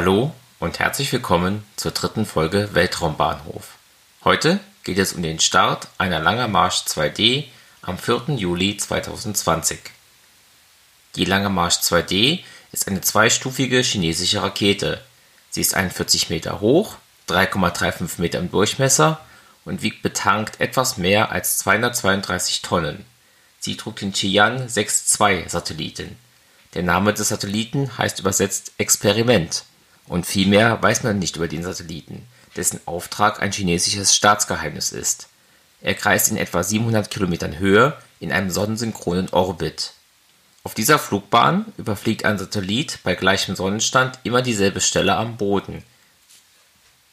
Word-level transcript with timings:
Hallo 0.00 0.32
und 0.60 0.78
herzlich 0.78 1.12
willkommen 1.12 1.64
zur 1.74 1.90
dritten 1.90 2.24
Folge 2.24 2.68
Weltraumbahnhof. 2.72 3.78
Heute 4.22 4.60
geht 4.84 4.96
es 4.96 5.12
um 5.12 5.24
den 5.24 5.40
Start 5.40 5.88
einer 5.98 6.20
Langer 6.20 6.46
Marsch 6.46 6.84
2D 6.86 7.46
am 7.82 7.98
4. 7.98 8.36
Juli 8.36 8.76
2020. 8.76 9.80
Die 11.16 11.24
Langer 11.24 11.48
Marsch 11.48 11.78
2D 11.78 12.44
ist 12.70 12.86
eine 12.86 13.00
zweistufige 13.00 13.80
chinesische 13.80 14.40
Rakete. 14.40 15.02
Sie 15.50 15.62
ist 15.62 15.74
41 15.74 16.30
Meter 16.30 16.60
hoch, 16.60 16.94
3,35 17.28 18.20
Meter 18.20 18.38
im 18.38 18.52
Durchmesser 18.52 19.20
und 19.64 19.82
wiegt 19.82 20.02
betankt 20.02 20.60
etwas 20.60 20.96
mehr 20.96 21.32
als 21.32 21.58
232 21.58 22.62
Tonnen. 22.62 23.04
Sie 23.58 23.76
trug 23.76 23.96
den 23.96 24.12
Tian 24.12 24.68
6-2 24.68 25.48
Satelliten. 25.48 26.16
Der 26.74 26.84
Name 26.84 27.12
des 27.12 27.30
Satelliten 27.30 27.98
heißt 27.98 28.20
übersetzt 28.20 28.70
Experiment 28.78 29.64
und 30.08 30.26
viel 30.26 30.50
weiß 30.50 31.02
man 31.04 31.18
nicht 31.18 31.36
über 31.36 31.48
den 31.48 31.62
Satelliten, 31.62 32.26
dessen 32.56 32.80
Auftrag 32.86 33.40
ein 33.40 33.52
chinesisches 33.52 34.14
Staatsgeheimnis 34.14 34.92
ist. 34.92 35.28
Er 35.80 35.94
kreist 35.94 36.30
in 36.30 36.36
etwa 36.36 36.62
700 36.62 37.10
Kilometern 37.10 37.58
Höhe 37.58 37.96
in 38.20 38.32
einem 38.32 38.50
sonnensynchronen 38.50 39.28
Orbit. 39.30 39.92
Auf 40.64 40.74
dieser 40.74 40.98
Flugbahn 40.98 41.72
überfliegt 41.76 42.24
ein 42.24 42.38
Satellit 42.38 42.98
bei 43.04 43.14
gleichem 43.14 43.54
Sonnenstand 43.54 44.18
immer 44.24 44.42
dieselbe 44.42 44.80
Stelle 44.80 45.16
am 45.16 45.36
Boden. 45.36 45.84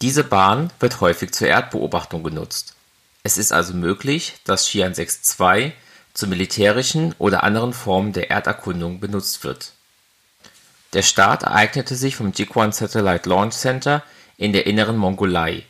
Diese 0.00 0.24
Bahn 0.24 0.70
wird 0.80 1.00
häufig 1.00 1.32
zur 1.32 1.48
Erdbeobachtung 1.48 2.22
genutzt. 2.22 2.74
Es 3.24 3.38
ist 3.38 3.52
also 3.52 3.74
möglich, 3.74 4.34
dass 4.44 4.68
Xi'an 4.68 4.94
6-2 4.94 5.72
zu 6.14 6.26
militärischen 6.26 7.14
oder 7.18 7.44
anderen 7.44 7.72
Formen 7.72 8.12
der 8.12 8.30
Erderkundung 8.30 9.00
benutzt 9.00 9.44
wird. 9.44 9.72
Der 10.92 11.02
Start 11.02 11.42
ereignete 11.42 11.96
sich 11.96 12.16
vom 12.16 12.32
Jiuquan 12.32 12.72
Satellite 12.72 13.28
Launch 13.28 13.54
Center 13.54 14.02
in 14.36 14.52
der 14.52 14.66
Inneren 14.66 14.98
Mongolei. 14.98 15.64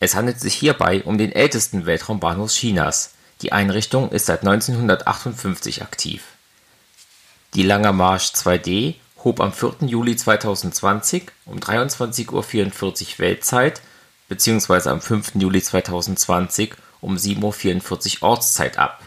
Es 0.00 0.14
handelt 0.16 0.40
sich 0.40 0.54
hierbei 0.54 1.04
um 1.04 1.18
den 1.18 1.32
ältesten 1.32 1.86
Weltraumbahnhof 1.86 2.50
Chinas, 2.50 3.14
die 3.42 3.52
Einrichtung 3.52 4.10
ist 4.10 4.26
seit 4.26 4.40
1958 4.40 5.82
aktiv. 5.82 6.24
Die 7.54 7.62
Langer 7.62 7.92
Marsch 7.92 8.32
2D 8.34 8.94
hob 9.22 9.40
am 9.40 9.52
4. 9.52 9.86
Juli 9.86 10.16
2020 10.16 11.30
um 11.44 11.58
23:44 11.58 12.32
Uhr 12.32 13.18
Weltzeit 13.18 13.82
bzw. 14.28 14.88
am 14.88 15.00
5. 15.00 15.32
Juli 15.36 15.62
2020 15.62 16.74
um 17.00 17.16
7:44 17.16 18.22
Uhr 18.22 18.28
Ortszeit 18.30 18.78
ab. 18.78 19.02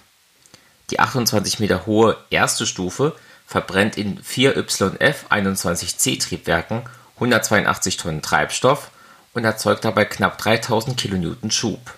Die 0.90 1.00
28 1.00 1.60
Meter 1.60 1.86
hohe 1.86 2.18
erste 2.30 2.66
Stufe 2.66 3.16
verbrennt 3.50 3.98
in 3.98 4.22
4YF-21C-Triebwerken 4.22 6.84
182 7.16 7.98
Tonnen 7.98 8.22
Treibstoff 8.22 8.92
und 9.34 9.44
erzeugt 9.44 9.84
dabei 9.84 10.06
knapp 10.06 10.38
3000 10.38 10.96
kN 10.96 11.50
Schub. 11.50 11.98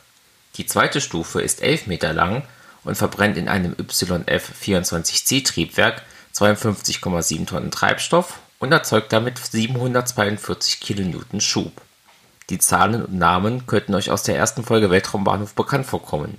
Die 0.56 0.66
zweite 0.66 1.02
Stufe 1.02 1.42
ist 1.42 1.62
11 1.62 1.88
Meter 1.88 2.14
lang 2.14 2.44
und 2.86 2.96
verbrennt 2.96 3.36
in 3.36 3.50
einem 3.50 3.74
YF-24C-Triebwerk 3.74 6.04
52,7 6.34 7.46
Tonnen 7.46 7.72
Treibstoff 7.72 8.40
und 8.60 8.72
erzeugt 8.72 9.12
damit 9.12 9.38
742 9.38 10.80
kN 10.80 11.42
Schub. 11.42 11.82
Die 12.50 12.60
Zahlen 12.60 13.04
und 13.04 13.16
Namen 13.16 13.68
könnten 13.68 13.94
euch 13.94 14.10
aus 14.10 14.24
der 14.24 14.38
ersten 14.38 14.64
Folge 14.64 14.90
Weltraumbahnhof 14.90 15.54
bekannt 15.54 15.86
vorkommen. 15.86 16.38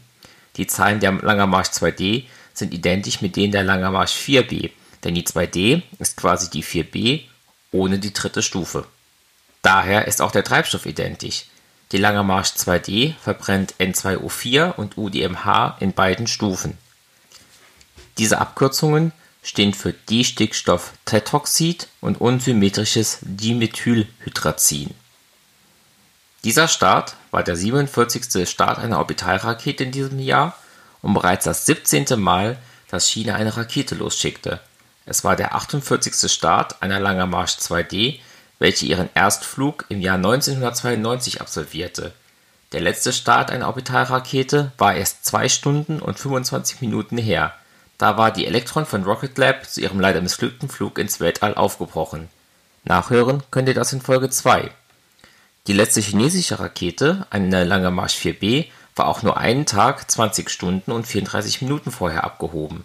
Die 0.56 0.66
Zahlen 0.66 1.00
der 1.00 1.12
Langer 1.12 1.46
Marsch 1.46 1.68
2D 1.68 2.24
sind 2.54 2.72
identisch 2.72 3.20
mit 3.20 3.36
denen 3.36 3.52
der 3.52 3.62
Langer 3.62 3.90
Marsch 3.90 4.14
4B, 4.14 4.70
denn 5.04 5.14
die 5.14 5.24
2D 5.24 5.82
ist 5.98 6.16
quasi 6.16 6.50
die 6.50 6.64
4B 6.64 7.22
ohne 7.72 7.98
die 7.98 8.12
dritte 8.12 8.42
Stufe. 8.42 8.86
Daher 9.62 10.06
ist 10.06 10.20
auch 10.20 10.32
der 10.32 10.44
Treibstoff 10.44 10.86
identisch. 10.86 11.46
Die 11.92 11.98
Langer 11.98 12.22
Marsch 12.22 12.50
2D 12.50 13.14
verbrennt 13.22 13.74
N2O4 13.78 14.74
und 14.74 14.96
UDMH 14.96 15.76
in 15.80 15.92
beiden 15.92 16.26
Stufen. 16.26 16.78
Diese 18.18 18.38
Abkürzungen 18.38 19.12
stehen 19.42 19.74
für 19.74 19.92
Distickstofftetroxid 19.92 21.88
und 22.00 22.20
unsymmetrisches 22.20 23.18
Dimethylhydrazin. 23.22 24.94
Dieser 26.44 26.68
Start 26.68 27.16
war 27.30 27.42
der 27.42 27.56
47. 27.56 28.48
Start 28.48 28.78
einer 28.78 28.98
Orbitalrakete 28.98 29.84
in 29.84 29.92
diesem 29.92 30.18
Jahr 30.18 30.56
und 31.00 31.14
bereits 31.14 31.44
das 31.44 31.66
17. 31.66 32.18
Mal, 32.18 32.58
dass 32.88 33.08
China 33.08 33.34
eine 33.34 33.56
Rakete 33.56 33.94
losschickte. 33.94 34.60
Es 35.04 35.24
war 35.24 35.36
der 35.36 35.54
48. 35.54 36.30
Start 36.30 36.82
einer 36.82 37.00
Langer 37.00 37.26
Marsch 37.26 37.56
2D, 37.56 38.20
welche 38.58 38.86
ihren 38.86 39.08
Erstflug 39.14 39.84
im 39.88 40.00
Jahr 40.00 40.16
1992 40.16 41.40
absolvierte. 41.40 42.12
Der 42.72 42.80
letzte 42.80 43.12
Start 43.12 43.50
einer 43.50 43.66
Orbitalrakete 43.66 44.72
war 44.78 44.94
erst 44.94 45.26
2 45.26 45.48
Stunden 45.48 46.00
und 46.00 46.18
25 46.18 46.80
Minuten 46.80 47.18
her. 47.18 47.54
Da 47.98 48.16
war 48.16 48.30
die 48.30 48.46
Electron 48.46 48.86
von 48.86 49.04
Rocket 49.04 49.36
Lab 49.36 49.68
zu 49.68 49.80
ihrem 49.80 50.00
leider 50.00 50.20
missglückten 50.20 50.68
Flug 50.68 50.98
ins 50.98 51.20
Weltall 51.20 51.54
aufgebrochen. 51.54 52.28
Nachhören 52.84 53.42
könnt 53.50 53.68
ihr 53.68 53.74
das 53.74 53.92
in 53.92 54.00
Folge 54.00 54.30
2. 54.30 54.70
Die 55.66 55.72
letzte 55.72 56.00
chinesische 56.00 56.58
Rakete, 56.58 57.26
eine 57.30 57.64
Langer 57.64 57.90
Marsch 57.90 58.16
4B, 58.16 58.66
war 58.96 59.06
auch 59.06 59.22
nur 59.22 59.36
einen 59.36 59.66
Tag, 59.66 60.10
20 60.10 60.50
Stunden 60.50 60.90
und 60.92 61.06
34 61.06 61.62
Minuten 61.62 61.90
vorher 61.90 62.24
abgehoben. 62.24 62.84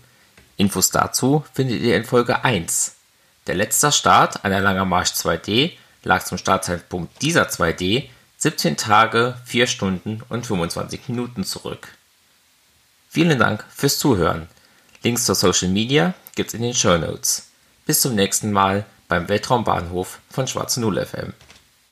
Infos 0.58 0.90
dazu 0.90 1.46
findet 1.54 1.82
ihr 1.82 1.96
in 1.96 2.04
Folge 2.04 2.44
1. 2.44 2.96
Der 3.46 3.56
letzte 3.56 3.92
Start 3.92 4.44
einer 4.44 4.60
Langer 4.60 4.86
Marsch 4.86 5.12
2D 5.12 5.72
lag 6.04 6.24
zum 6.24 6.38
Startzeitpunkt 6.38 7.22
dieser 7.22 7.48
2D 7.48 8.10
17 8.40 8.76
Tage, 8.76 9.38
4 9.46 9.68
Stunden 9.68 10.22
und 10.30 10.46
25 10.46 11.10
Minuten 11.10 11.44
zurück. 11.44 11.88
Vielen 13.10 13.40
Dank 13.40 13.66
fürs 13.70 13.98
Zuhören. 13.98 14.48
Links 15.04 15.26
zur 15.26 15.36
Social 15.36 15.70
Media 15.70 16.14
gibt's 16.36 16.54
in 16.54 16.62
den 16.62 16.74
Show 16.74 16.98
Notes. 16.98 17.50
Bis 17.86 18.02
zum 18.02 18.16
nächsten 18.16 18.52
Mal 18.52 18.86
beim 19.08 19.30
Weltraumbahnhof 19.30 20.20
von 20.30 20.48
Schwarze 20.48 20.82
Null 20.82 21.04
FM. 21.06 21.34